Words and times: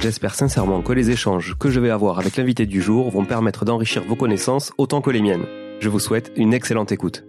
J'espère 0.00 0.36
sincèrement 0.36 0.80
que 0.80 0.92
les 0.92 1.10
échanges 1.10 1.56
que 1.58 1.70
je 1.70 1.80
vais 1.80 1.90
avoir 1.90 2.20
avec 2.20 2.36
l'invité 2.36 2.66
du 2.66 2.80
jour 2.80 3.10
vont 3.10 3.24
permettre 3.24 3.64
d'enrichir 3.64 4.04
vos 4.04 4.14
connaissances 4.14 4.72
autant 4.78 5.00
que 5.00 5.10
les 5.10 5.20
miennes. 5.20 5.44
Je 5.80 5.88
vous 5.88 5.98
souhaite 5.98 6.30
une 6.36 6.54
excellente 6.54 6.92
écoute. 6.92 7.24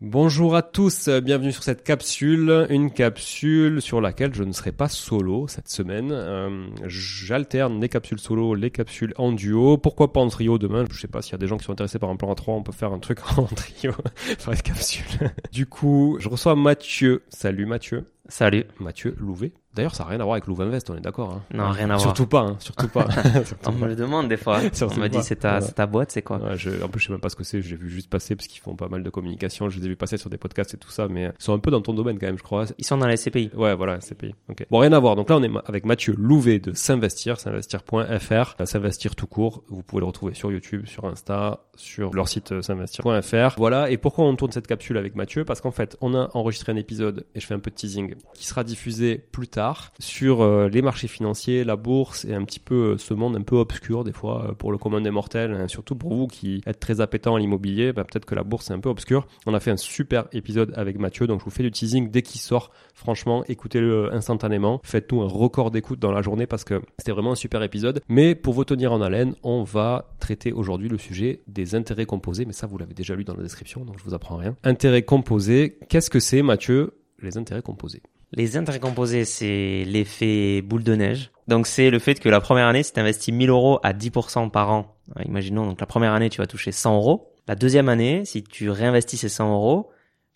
Bonjour 0.00 0.56
à 0.56 0.62
tous, 0.62 1.08
bienvenue 1.08 1.52
sur 1.52 1.62
cette 1.62 1.84
capsule, 1.84 2.66
une 2.70 2.90
capsule 2.90 3.82
sur 3.82 4.00
laquelle 4.00 4.34
je 4.34 4.42
ne 4.42 4.52
serai 4.52 4.72
pas 4.72 4.88
solo 4.88 5.46
cette 5.48 5.68
semaine. 5.68 6.10
Euh, 6.12 6.66
j'alterne 6.86 7.80
les 7.80 7.88
capsules 7.88 8.18
solo, 8.18 8.54
les 8.54 8.70
capsules 8.70 9.12
en 9.16 9.32
duo. 9.32 9.76
Pourquoi 9.76 10.12
pas 10.12 10.20
en 10.20 10.28
trio 10.28 10.58
demain? 10.58 10.84
Je 10.90 11.00
sais 11.00 11.08
pas 11.08 11.20
s'il 11.22 11.32
y 11.32 11.34
a 11.34 11.38
des 11.38 11.46
gens 11.46 11.56
qui 11.56 11.64
sont 11.64 11.72
intéressés 11.72 11.98
par 11.98 12.10
un 12.10 12.16
plan 12.16 12.32
à 12.32 12.34
3, 12.34 12.54
on 12.54 12.62
peut 12.62 12.72
faire 12.72 12.92
un 12.92 12.98
truc 12.98 13.18
en 13.38 13.44
trio, 13.44 13.92
faire 14.16 14.54
une 14.54 14.62
capsule. 14.62 15.32
Du 15.52 15.66
coup, 15.66 16.16
je 16.20 16.28
reçois 16.28 16.56
Mathieu. 16.56 17.22
Salut 17.28 17.66
Mathieu. 17.66 18.04
Salut. 18.28 18.64
Mathieu 18.78 19.16
Louvet. 19.18 19.52
D'ailleurs, 19.74 19.94
ça 19.94 20.04
n'a 20.04 20.10
rien 20.10 20.20
à 20.20 20.24
voir 20.24 20.34
avec 20.34 20.46
Louvain-Vest, 20.46 20.90
on 20.90 20.96
est 20.96 21.00
d'accord. 21.00 21.32
Hein. 21.32 21.42
Non, 21.54 21.70
rien 21.70 21.84
à 21.84 21.96
voir. 21.96 22.00
Surtout 22.00 22.26
pas, 22.26 22.40
hein, 22.40 22.56
surtout 22.58 22.88
pas. 22.88 23.06
on 23.66 23.72
me 23.72 23.86
le 23.86 23.94
demande 23.94 24.28
des 24.28 24.36
fois. 24.36 24.58
on 24.82 25.00
me 25.00 25.08
dit 25.08 25.22
c'est 25.22 25.36
ta, 25.36 25.60
ta 25.60 25.86
boîte, 25.86 26.10
c'est 26.10 26.22
quoi? 26.22 26.56
Je, 26.56 26.82
En 26.82 26.88
plus, 26.88 27.00
je 27.00 27.06
sais 27.06 27.12
même 27.12 27.20
pas 27.20 27.28
ce 27.28 27.36
que 27.36 27.44
c'est. 27.44 27.62
J'ai 27.62 27.76
vu 27.76 27.88
juste 27.88 28.10
passer 28.10 28.34
parce 28.34 28.48
qu'ils 28.48 28.60
font 28.60 28.74
pas 28.74 28.88
mal 28.88 29.02
de 29.02 29.10
communication. 29.10 29.68
Je 29.68 29.78
les 29.78 29.86
ai 29.86 29.88
vu 29.90 29.96
passer 29.96 30.16
sur 30.16 30.30
des 30.30 30.38
podcasts 30.38 30.74
et 30.74 30.78
tout 30.78 30.90
ça, 30.90 31.06
mais 31.06 31.26
ils 31.26 31.44
sont 31.44 31.52
un 31.52 31.58
peu 31.58 31.70
dans 31.70 31.80
ton 31.80 31.92
domaine 31.92 32.18
quand 32.18 32.26
même, 32.26 32.38
je 32.38 32.42
crois. 32.42 32.64
Ils 32.78 32.84
sont 32.84 32.96
dans 32.96 33.06
les 33.06 33.16
CPI. 33.16 33.50
Ouais, 33.54 33.74
voilà, 33.74 33.98
CPI. 33.98 34.34
Ok. 34.48 34.66
Bon, 34.70 34.78
rien 34.78 34.92
à 34.92 34.98
voir. 34.98 35.16
Donc 35.16 35.30
là, 35.30 35.36
on 35.36 35.42
est 35.42 35.50
avec 35.66 35.84
Mathieu 35.84 36.14
Louvet 36.16 36.58
de 36.58 36.72
S'investir, 36.72 37.38
s'investir.fr, 37.38 38.56
S'investir 38.64 39.14
tout 39.14 39.26
court. 39.26 39.62
Vous 39.68 39.82
pouvez 39.82 40.00
le 40.00 40.06
retrouver 40.06 40.34
sur 40.34 40.50
YouTube, 40.50 40.86
sur 40.86 41.04
Insta, 41.04 41.60
sur 41.76 42.12
leur 42.14 42.26
site 42.26 42.52
euh, 42.52 42.62
s'investir.fr. 42.62 43.54
Voilà. 43.58 43.90
Et 43.90 43.96
pourquoi 43.96 44.24
on 44.24 44.34
tourne 44.34 44.50
cette 44.50 44.66
capsule 44.66 44.96
avec 44.96 45.14
Mathieu? 45.14 45.44
Parce 45.44 45.60
qu'en 45.60 45.70
fait, 45.70 45.96
on 46.00 46.14
a 46.14 46.30
enregistré 46.34 46.72
un 46.72 46.76
épisode 46.76 47.26
et 47.34 47.40
je 47.40 47.46
fais 47.46 47.54
un 47.54 47.60
peu 47.60 47.70
de 47.70 47.76
teasing 47.76 48.14
qui 48.34 48.46
sera 48.46 48.64
diffusé 48.64 49.18
plus 49.30 49.46
tard 49.46 49.67
sur 49.98 50.42
euh, 50.42 50.68
les 50.68 50.82
marchés 50.82 51.08
financiers, 51.08 51.64
la 51.64 51.76
bourse 51.76 52.24
et 52.24 52.34
un 52.34 52.44
petit 52.44 52.60
peu 52.60 52.92
euh, 52.92 52.98
ce 52.98 53.14
monde 53.14 53.36
un 53.36 53.42
peu 53.42 53.56
obscur 53.56 54.04
des 54.04 54.12
fois 54.12 54.48
euh, 54.48 54.52
pour 54.52 54.72
le 54.72 54.78
commun 54.78 55.00
des 55.00 55.10
mortels, 55.10 55.52
hein, 55.52 55.68
surtout 55.68 55.96
pour 55.96 56.14
vous 56.14 56.26
qui 56.26 56.60
êtes 56.66 56.80
très 56.80 57.00
appétant 57.00 57.34
à 57.34 57.38
l'immobilier, 57.38 57.92
bah, 57.92 58.04
peut-être 58.04 58.24
que 58.24 58.34
la 58.34 58.42
bourse 58.42 58.70
est 58.70 58.74
un 58.74 58.80
peu 58.80 58.88
obscure. 58.88 59.26
On 59.46 59.54
a 59.54 59.60
fait 59.60 59.70
un 59.70 59.76
super 59.76 60.26
épisode 60.32 60.72
avec 60.76 60.98
Mathieu, 60.98 61.26
donc 61.26 61.40
je 61.40 61.44
vous 61.44 61.50
fais 61.50 61.62
du 61.62 61.70
teasing 61.70 62.10
dès 62.10 62.22
qu'il 62.22 62.40
sort. 62.40 62.70
Franchement, 62.94 63.44
écoutez-le 63.48 64.12
instantanément. 64.12 64.80
Faites-nous 64.84 65.22
un 65.22 65.28
record 65.28 65.70
d'écoute 65.70 65.98
dans 65.98 66.12
la 66.12 66.22
journée 66.22 66.46
parce 66.46 66.64
que 66.64 66.80
c'était 66.98 67.12
vraiment 67.12 67.32
un 67.32 67.36
super 67.36 67.62
épisode. 67.62 68.00
Mais 68.08 68.34
pour 68.34 68.54
vous 68.54 68.64
tenir 68.64 68.92
en 68.92 69.00
haleine, 69.00 69.34
on 69.42 69.62
va 69.62 70.10
traiter 70.20 70.52
aujourd'hui 70.52 70.88
le 70.88 70.98
sujet 70.98 71.42
des 71.46 71.74
intérêts 71.74 72.06
composés. 72.06 72.44
Mais 72.44 72.52
ça, 72.52 72.66
vous 72.66 72.78
l'avez 72.78 72.94
déjà 72.94 73.14
lu 73.14 73.24
dans 73.24 73.34
la 73.34 73.42
description, 73.42 73.84
donc 73.84 73.98
je 73.98 74.04
vous 74.04 74.14
apprends 74.14 74.36
rien. 74.36 74.56
Intérêts 74.64 75.02
composés, 75.02 75.78
qu'est-ce 75.88 76.10
que 76.10 76.20
c'est, 76.20 76.42
Mathieu 76.42 76.94
les 77.20 77.36
intérêts 77.36 77.62
composés? 77.62 78.02
Les 78.32 78.56
intérêts 78.56 78.80
composés, 78.80 79.24
c'est 79.24 79.84
l'effet 79.86 80.62
boule 80.62 80.84
de 80.84 80.94
neige. 80.94 81.30
Donc 81.46 81.66
c'est 81.66 81.90
le 81.90 81.98
fait 81.98 82.20
que 82.20 82.28
la 82.28 82.40
première 82.40 82.66
année, 82.66 82.82
si 82.82 82.92
tu 82.92 83.00
investis 83.00 83.32
1000 83.32 83.48
euros 83.48 83.80
à 83.82 83.92
10% 83.92 84.50
par 84.50 84.70
an, 84.70 84.96
hein, 85.16 85.22
imaginons 85.24 85.66
donc 85.66 85.80
la 85.80 85.86
première 85.86 86.12
année, 86.12 86.28
tu 86.28 86.38
vas 86.38 86.46
toucher 86.46 86.72
100 86.72 86.96
euros. 86.96 87.34
La 87.46 87.54
deuxième 87.54 87.88
année, 87.88 88.24
si 88.26 88.42
tu 88.42 88.68
réinvestis 88.68 89.16
ces 89.16 89.30
100 89.30 89.52
euros, 89.52 89.90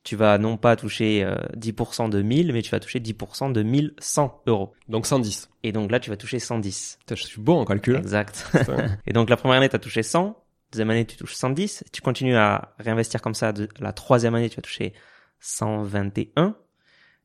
tu 0.05 0.17
vas 0.17 0.39
non 0.39 0.57
pas 0.57 0.75
toucher 0.75 1.25
10% 1.57 2.07
euh, 2.07 2.09
de 2.09 2.23
1000, 2.23 2.53
mais 2.53 2.63
tu 2.63 2.71
vas 2.71 2.81
toucher 2.81 2.99
10% 2.99 3.53
de 3.53 3.63
1100 3.63 4.43
euros. 4.47 4.73
Donc 4.89 5.07
110. 5.07 5.51
Et 5.63 5.73
donc 5.73 5.91
là, 5.91 6.01
tu 6.01 6.11
vas 6.11 6.17
toucher 6.17 6.39
110. 6.39 6.99
je 7.09 7.15
suis 7.15 7.41
bon 7.41 7.61
en 7.61 7.65
calcul. 7.65 7.97
Exact. 7.97 8.51
et 9.07 9.13
donc 9.13 9.31
la 9.31 9.37
première 9.37 9.59
année, 9.59 9.69
tu 9.69 9.77
as 9.77 9.79
touché 9.79 10.03
100. 10.03 10.37
Deuxième 10.73 10.91
année, 10.91 11.05
tu 11.05 11.17
touches 11.17 11.35
110. 11.35 11.85
Tu 11.93 12.01
continues 12.01 12.37
à 12.37 12.75
réinvestir 12.79 13.21
comme 13.21 13.35
ça. 13.35 13.53
la 13.79 13.93
troisième 13.93 14.35
année, 14.35 14.49
tu 14.49 14.57
vas 14.57 14.63
toucher 14.63 14.95
121. 15.41 16.57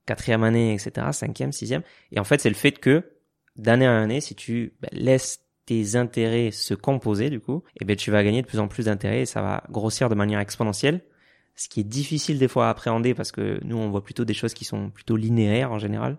Quatrième 0.08 0.44
année, 0.44 0.74
etc., 0.74 1.08
cinquième, 1.12 1.52
sixième. 1.52 1.84
Et 2.12 2.20
en 2.20 2.24
fait, 2.24 2.42
c'est 2.42 2.50
le 2.50 2.56
fait 2.56 2.72
que 2.72 3.04
d'année 3.56 3.88
en 3.88 3.92
année, 3.92 4.22
si 4.22 4.34
tu 4.34 4.74
bah, 4.82 4.90
laisses 4.92 5.42
tes 5.66 5.96
intérêts 5.96 6.50
se 6.52 6.74
composer, 6.74 7.30
du 7.30 7.40
coup, 7.40 7.64
et 7.76 7.80
eh 7.82 7.86
ben 7.86 7.96
tu 7.96 8.10
vas 8.10 8.24
gagner 8.24 8.42
de 8.42 8.48
plus 8.48 8.60
en 8.60 8.68
plus 8.68 8.86
d'intérêts 8.86 9.22
et 9.22 9.26
ça 9.26 9.42
va 9.42 9.64
grossir 9.70 10.10
de 10.10 10.16
manière 10.16 10.40
exponentielle. 10.40 11.02
Ce 11.56 11.68
qui 11.68 11.82
est 11.82 11.84
difficile 11.84 12.40
des 12.40 12.48
fois 12.48 12.68
à 12.68 12.70
appréhender 12.70 13.14
parce 13.14 13.32
que 13.32 13.60
nous, 13.64 13.78
on 13.78 13.90
voit 13.90 14.04
plutôt 14.04 14.26
des 14.26 14.34
choses 14.34 14.54
qui 14.54 14.64
sont 14.66 14.90
plutôt 14.90 15.18
linéaires 15.18 15.72
en 15.72 15.80
général 15.80 16.18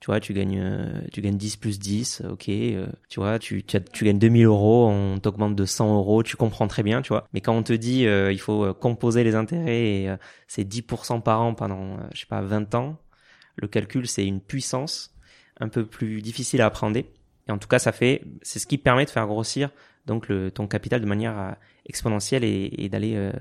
tu 0.00 0.06
vois, 0.06 0.20
tu 0.20 0.34
gagnes, 0.34 0.60
euh, 0.60 1.00
tu 1.12 1.22
gagnes 1.22 1.36
10 1.36 1.56
plus 1.56 1.78
10, 1.78 2.22
ok, 2.30 2.48
euh, 2.48 2.86
tu 3.08 3.20
vois, 3.20 3.38
tu, 3.38 3.62
tu, 3.64 3.78
tu, 3.92 4.04
gagnes 4.04 4.18
2000 4.18 4.44
euros, 4.44 4.88
on 4.88 5.18
t'augmente 5.18 5.54
de 5.54 5.64
100 5.64 5.96
euros, 5.96 6.22
tu 6.22 6.36
comprends 6.36 6.68
très 6.68 6.82
bien, 6.82 7.00
tu 7.02 7.08
vois. 7.08 7.26
Mais 7.32 7.40
quand 7.40 7.54
on 7.54 7.62
te 7.62 7.72
dit, 7.72 8.06
euh, 8.06 8.30
il 8.30 8.38
faut 8.38 8.74
composer 8.74 9.24
les 9.24 9.34
intérêts 9.34 9.80
et 9.80 10.14
c'est 10.48 10.64
10% 10.64 11.22
par 11.22 11.40
an 11.40 11.54
pendant, 11.54 11.96
je 12.12 12.20
sais 12.20 12.26
pas, 12.26 12.42
20 12.42 12.74
ans, 12.74 12.98
le 13.56 13.68
calcul, 13.68 14.06
c'est 14.06 14.26
une 14.26 14.40
puissance 14.40 15.14
un 15.58 15.68
peu 15.68 15.86
plus 15.86 16.22
difficile 16.22 16.60
à 16.60 16.66
appréhender. 16.66 17.06
Et 17.48 17.52
en 17.52 17.58
tout 17.58 17.68
cas, 17.68 17.78
ça 17.78 17.92
fait, 17.92 18.22
c'est 18.42 18.58
ce 18.58 18.66
qui 18.66 18.78
permet 18.78 19.04
de 19.04 19.10
faire 19.10 19.26
grossir 19.26 19.70
donc 20.06 20.30
ton 20.54 20.68
capital 20.68 21.00
de 21.00 21.06
manière 21.06 21.56
exponentielle 21.84 22.44
et, 22.44 22.88
d'aller 22.88 23.32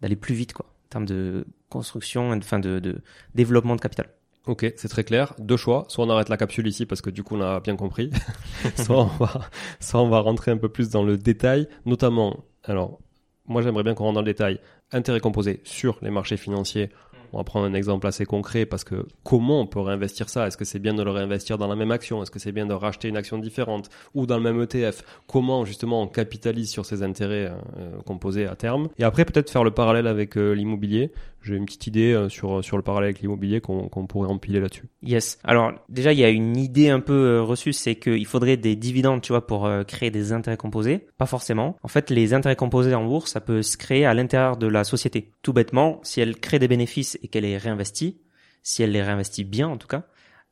d'aller 0.00 0.14
plus 0.14 0.34
vite, 0.34 0.52
quoi, 0.52 0.66
en 0.66 0.88
termes 0.90 1.06
de 1.06 1.46
construction, 1.68 2.30
enfin 2.30 2.60
de, 2.60 2.78
de 2.78 3.00
développement 3.34 3.74
de 3.74 3.80
capital. 3.80 4.08
Ok, 4.46 4.72
c'est 4.76 4.88
très 4.88 5.02
clair. 5.02 5.34
Deux 5.38 5.56
choix. 5.56 5.86
Soit 5.88 6.04
on 6.04 6.10
arrête 6.10 6.28
la 6.28 6.36
capsule 6.36 6.68
ici 6.68 6.86
parce 6.86 7.00
que 7.00 7.10
du 7.10 7.24
coup 7.24 7.36
on 7.36 7.40
a 7.40 7.58
bien 7.58 7.74
compris. 7.74 8.10
soit, 8.76 9.02
on 9.02 9.24
va, 9.24 9.50
soit 9.80 10.00
on 10.00 10.08
va 10.08 10.20
rentrer 10.20 10.52
un 10.52 10.56
peu 10.56 10.68
plus 10.68 10.88
dans 10.88 11.02
le 11.02 11.18
détail, 11.18 11.68
notamment. 11.84 12.44
Alors, 12.62 13.00
moi 13.46 13.62
j'aimerais 13.62 13.82
bien 13.82 13.94
qu'on 13.94 14.04
rentre 14.04 14.14
dans 14.14 14.20
le 14.20 14.26
détail. 14.26 14.60
Intérêt 14.92 15.18
composé 15.18 15.60
sur 15.64 15.98
les 16.00 16.10
marchés 16.10 16.36
financiers 16.36 16.90
on 17.32 17.38
va 17.38 17.44
prendre 17.44 17.66
un 17.66 17.74
exemple 17.74 18.06
assez 18.06 18.24
concret 18.24 18.66
parce 18.66 18.84
que 18.84 19.06
comment 19.24 19.60
on 19.60 19.66
peut 19.66 19.80
réinvestir 19.80 20.28
ça? 20.28 20.46
Est-ce 20.46 20.56
que 20.56 20.64
c'est 20.64 20.78
bien 20.78 20.94
de 20.94 21.02
le 21.02 21.10
réinvestir 21.10 21.58
dans 21.58 21.66
la 21.66 21.76
même 21.76 21.90
action? 21.90 22.22
Est-ce 22.22 22.30
que 22.30 22.38
c'est 22.38 22.52
bien 22.52 22.66
de 22.66 22.74
racheter 22.74 23.08
une 23.08 23.16
action 23.16 23.38
différente 23.38 23.90
ou 24.14 24.26
dans 24.26 24.36
le 24.36 24.42
même 24.42 24.60
ETF 24.60 25.02
Comment 25.26 25.64
justement 25.64 26.02
on 26.02 26.06
capitalise 26.08 26.70
sur 26.70 26.86
ces 26.86 27.02
intérêts 27.02 27.52
euh, 27.78 28.00
composés 28.04 28.46
à 28.46 28.56
terme? 28.56 28.88
Et 28.98 29.04
après 29.04 29.24
peut-être 29.24 29.50
faire 29.50 29.64
le 29.64 29.70
parallèle 29.70 30.06
avec 30.06 30.36
euh, 30.36 30.52
l'immobilier. 30.52 31.12
J'ai 31.42 31.54
une 31.54 31.64
petite 31.64 31.86
idée 31.86 32.12
euh, 32.12 32.28
sur 32.28 32.64
sur 32.64 32.76
le 32.76 32.82
parallèle 32.82 33.10
avec 33.10 33.20
l'immobilier 33.20 33.60
qu'on 33.60 33.88
pourrait 34.06 34.28
empiler 34.28 34.58
là-dessus. 34.58 34.88
Yes. 35.02 35.38
Alors 35.44 35.72
déjà 35.88 36.12
il 36.12 36.18
y 36.18 36.24
a 36.24 36.28
une 36.28 36.56
idée 36.56 36.88
un 36.88 37.00
peu 37.00 37.40
reçue, 37.40 37.72
c'est 37.72 37.94
qu'il 37.94 38.26
faudrait 38.26 38.56
des 38.56 38.74
dividendes, 38.74 39.20
tu 39.20 39.32
vois, 39.32 39.46
pour 39.46 39.68
créer 39.86 40.10
des 40.10 40.32
intérêts 40.32 40.56
composés. 40.56 41.06
Pas 41.18 41.26
forcément. 41.26 41.76
En 41.82 41.88
fait, 41.88 42.10
les 42.10 42.34
intérêts 42.34 42.56
composés 42.56 42.94
en 42.94 43.04
bourse, 43.04 43.32
ça 43.32 43.40
peut 43.40 43.62
se 43.62 43.76
créer 43.76 44.04
à 44.04 44.14
l'intérieur 44.14 44.56
de 44.56 44.66
la 44.66 44.84
société. 44.84 45.30
Tout 45.42 45.52
bêtement, 45.52 46.00
si 46.02 46.20
elle 46.20 46.36
crée 46.36 46.58
des 46.58 46.68
bénéfices 46.68 47.15
et 47.22 47.28
qu'elle 47.28 47.44
est 47.44 47.56
réinvestie, 47.56 48.20
si 48.62 48.82
elle 48.82 48.92
les 48.92 49.02
réinvestit 49.02 49.44
bien 49.44 49.68
en 49.68 49.76
tout 49.76 49.86
cas, 49.86 50.04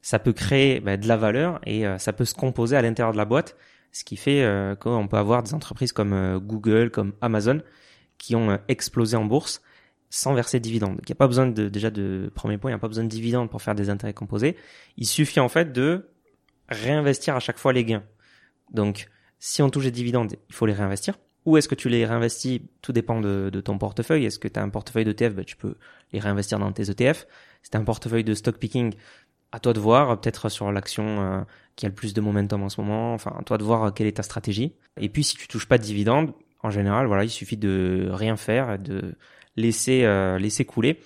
ça 0.02 0.18
peut 0.18 0.32
créer 0.32 0.80
bah, 0.80 0.96
de 0.96 1.08
la 1.08 1.16
valeur 1.16 1.60
et 1.64 1.86
euh, 1.86 1.98
ça 1.98 2.12
peut 2.12 2.24
se 2.24 2.34
composer 2.34 2.76
à 2.76 2.82
l'intérieur 2.82 3.12
de 3.12 3.16
la 3.16 3.24
boîte, 3.24 3.56
ce 3.90 4.04
qui 4.04 4.16
fait 4.16 4.42
euh, 4.42 4.74
qu'on 4.74 5.08
peut 5.08 5.16
avoir 5.16 5.42
des 5.42 5.54
entreprises 5.54 5.92
comme 5.92 6.12
euh, 6.12 6.38
Google, 6.38 6.90
comme 6.90 7.14
Amazon, 7.20 7.62
qui 8.18 8.36
ont 8.36 8.58
explosé 8.68 9.16
en 9.16 9.24
bourse 9.24 9.62
sans 10.10 10.34
verser 10.34 10.60
de 10.60 10.62
dividendes. 10.62 11.00
Il 11.02 11.06
n'y 11.08 11.12
a 11.12 11.16
pas 11.16 11.26
besoin 11.26 11.46
de, 11.46 11.68
déjà 11.68 11.90
de 11.90 12.30
premier 12.34 12.58
point, 12.58 12.70
il 12.70 12.74
n'y 12.74 12.78
a 12.78 12.80
pas 12.80 12.88
besoin 12.88 13.04
de 13.04 13.08
dividendes 13.08 13.50
pour 13.50 13.62
faire 13.62 13.74
des 13.74 13.90
intérêts 13.90 14.14
composés. 14.14 14.56
Il 14.96 15.06
suffit 15.06 15.40
en 15.40 15.48
fait 15.48 15.72
de 15.72 16.08
réinvestir 16.68 17.34
à 17.34 17.40
chaque 17.40 17.58
fois 17.58 17.72
les 17.72 17.84
gains. 17.84 18.04
Donc, 18.72 19.08
si 19.38 19.62
on 19.62 19.70
touche 19.70 19.84
des 19.84 19.90
dividendes, 19.90 20.36
il 20.48 20.54
faut 20.54 20.66
les 20.66 20.72
réinvestir. 20.72 21.18
Où 21.44 21.56
est-ce 21.56 21.68
que 21.68 21.74
tu 21.74 21.88
les 21.88 22.06
réinvestis? 22.06 22.62
Tout 22.80 22.92
dépend 22.92 23.20
de, 23.20 23.50
ton 23.62 23.76
portefeuille. 23.78 24.24
Est-ce 24.24 24.38
que 24.38 24.48
tu 24.48 24.58
as 24.58 24.62
un 24.62 24.70
portefeuille 24.70 25.04
d'ETF 25.04 25.34
ben, 25.34 25.44
Tu 25.44 25.56
peux 25.56 25.76
les 26.12 26.20
réinvestir 26.20 26.58
dans 26.58 26.72
tes 26.72 26.90
ETF. 26.90 27.26
Si 27.62 27.70
tu 27.70 27.76
as 27.76 27.80
un 27.80 27.84
portefeuille 27.84 28.24
de 28.24 28.34
stock 28.34 28.56
picking, 28.56 28.94
à 29.52 29.60
toi 29.60 29.72
de 29.72 29.80
voir, 29.80 30.20
peut-être 30.20 30.48
sur 30.48 30.72
l'action 30.72 31.20
euh, 31.20 31.40
qui 31.76 31.86
a 31.86 31.88
le 31.88 31.94
plus 31.94 32.14
de 32.14 32.20
momentum 32.20 32.62
en 32.62 32.68
ce 32.68 32.80
moment. 32.80 33.14
Enfin, 33.14 33.36
à 33.38 33.42
toi 33.42 33.58
de 33.58 33.64
voir 33.64 33.92
quelle 33.92 34.06
est 34.06 34.16
ta 34.16 34.22
stratégie. 34.22 34.74
Et 34.98 35.08
puis, 35.08 35.22
si 35.22 35.36
tu 35.36 35.46
touches 35.46 35.66
pas 35.66 35.78
de 35.78 35.82
dividendes, 35.82 36.32
en 36.62 36.70
général, 36.70 37.06
voilà, 37.06 37.24
il 37.24 37.30
suffit 37.30 37.58
de 37.58 38.08
rien 38.10 38.36
faire, 38.36 38.78
de 38.78 39.14
laisser 39.56 40.04
euh, 40.04 40.38
laisser 40.38 40.64
couler. 40.64 40.98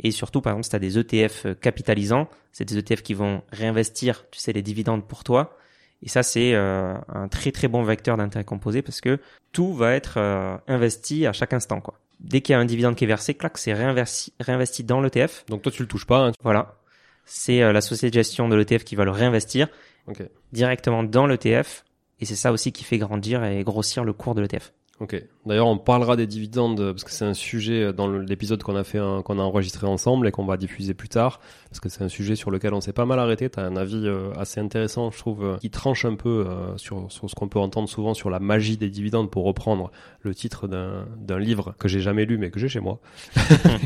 Et 0.00 0.10
surtout, 0.10 0.40
par 0.40 0.52
exemple, 0.52 0.64
si 0.64 0.70
tu 0.70 0.76
as 0.76 0.80
des 0.80 0.98
ETF 0.98 1.46
capitalisants, 1.60 2.28
c'est 2.52 2.64
des 2.64 2.76
ETF 2.76 3.02
qui 3.02 3.14
vont 3.14 3.42
réinvestir, 3.50 4.24
tu 4.30 4.40
sais, 4.40 4.52
les 4.52 4.62
dividendes 4.62 5.06
pour 5.06 5.24
toi. 5.24 5.56
Et 6.02 6.08
ça, 6.08 6.22
c'est 6.22 6.54
euh, 6.54 6.94
un 7.08 7.28
très 7.28 7.52
très 7.52 7.68
bon 7.68 7.82
vecteur 7.82 8.16
d'intérêt 8.16 8.44
composé 8.44 8.82
parce 8.82 9.00
que 9.00 9.18
tout 9.52 9.72
va 9.74 9.94
être 9.94 10.18
euh, 10.18 10.56
investi 10.68 11.26
à 11.26 11.32
chaque 11.32 11.52
instant. 11.52 11.80
Quoi. 11.80 11.98
Dès 12.20 12.40
qu'il 12.40 12.52
y 12.52 12.56
a 12.56 12.58
un 12.58 12.64
dividende 12.64 12.96
qui 12.96 13.04
est 13.04 13.08
versé, 13.08 13.34
clac, 13.34 13.58
c'est 13.58 13.72
réinvesti, 13.72 14.32
réinvesti 14.40 14.84
dans 14.84 15.00
l'ETF. 15.00 15.44
Donc 15.48 15.62
toi, 15.62 15.72
tu 15.72 15.82
le 15.82 15.88
touches 15.88 16.06
pas. 16.06 16.28
Hein. 16.28 16.32
Voilà. 16.42 16.76
C'est 17.24 17.62
euh, 17.62 17.72
la 17.72 17.80
société 17.80 18.10
de 18.10 18.14
gestion 18.14 18.48
de 18.48 18.56
l'ETF 18.56 18.84
qui 18.84 18.96
va 18.96 19.04
le 19.04 19.10
réinvestir 19.10 19.68
directement 20.52 21.02
dans 21.02 21.26
l'ETF. 21.26 21.84
Et 22.20 22.24
c'est 22.24 22.36
ça 22.36 22.52
aussi 22.52 22.72
qui 22.72 22.84
fait 22.84 22.98
grandir 22.98 23.44
et 23.44 23.62
grossir 23.64 24.04
le 24.04 24.12
cours 24.12 24.34
de 24.34 24.42
l'ETF. 24.42 24.72
Ok. 25.00 25.22
D'ailleurs, 25.44 25.66
on 25.66 25.78
parlera 25.78 26.16
des 26.16 26.26
dividendes 26.26 26.92
parce 26.92 27.04
que 27.04 27.10
c'est 27.10 27.24
un 27.24 27.34
sujet 27.34 27.92
dans 27.92 28.08
l'épisode 28.08 28.62
qu'on 28.62 28.76
a 28.76 28.84
fait, 28.84 28.98
qu'on 29.24 29.38
a 29.38 29.42
enregistré 29.42 29.86
ensemble 29.86 30.26
et 30.26 30.32
qu'on 30.32 30.44
va 30.44 30.56
diffuser 30.56 30.94
plus 30.94 31.08
tard, 31.08 31.40
parce 31.70 31.80
que 31.80 31.88
c'est 31.88 32.02
un 32.02 32.08
sujet 32.08 32.34
sur 32.34 32.50
lequel 32.50 32.74
on 32.74 32.80
s'est 32.80 32.92
pas 32.92 33.04
mal 33.04 33.18
arrêté. 33.18 33.48
T'as 33.50 33.62
un 33.62 33.76
avis 33.76 34.06
euh, 34.06 34.32
assez 34.36 34.60
intéressant, 34.60 35.10
je 35.10 35.18
trouve, 35.18 35.44
euh, 35.44 35.56
qui 35.58 35.70
tranche 35.70 36.04
un 36.04 36.14
peu 36.14 36.46
euh, 36.48 36.76
sur, 36.78 37.10
sur 37.12 37.28
ce 37.28 37.34
qu'on 37.34 37.48
peut 37.48 37.58
entendre 37.58 37.88
souvent 37.88 38.14
sur 38.14 38.30
la 38.30 38.40
magie 38.40 38.76
des 38.76 38.88
dividendes, 38.88 39.30
pour 39.30 39.44
reprendre 39.44 39.90
le 40.22 40.34
titre 40.34 40.66
d'un 40.66 41.38
livre 41.38 41.74
que 41.78 41.88
j'ai 41.88 42.00
jamais 42.00 42.24
lu, 42.24 42.38
mais 42.38 42.50
que 42.50 42.58
j'ai 42.58 42.68
chez 42.68 42.80
moi. 42.80 42.98